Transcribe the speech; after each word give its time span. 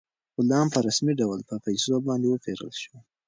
غلام 0.37 0.67
په 0.73 0.79
رسمي 0.87 1.13
ډول 1.21 1.39
په 1.49 1.55
پیسو 1.65 1.93
باندې 2.07 2.27
وپېرل 2.29 2.71
شو. 2.81 2.95